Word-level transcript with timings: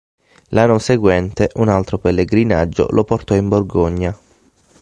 L'anno 0.47 0.79
seguente 0.79 1.51
un 1.57 1.69
altro 1.69 1.99
pellegrinaggio 1.99 2.87
lo 2.89 3.03
portò 3.03 3.35
in 3.35 3.47
Borgogna. 3.47 4.19